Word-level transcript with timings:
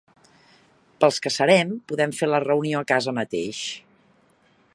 Pels 1.03 1.19
que 1.25 1.33
serem, 1.35 1.75
podem 1.91 2.17
fer 2.21 2.31
la 2.33 2.43
reunió 2.47 2.81
a 2.81 2.89
casa 2.93 3.15
mateix. 3.23 3.65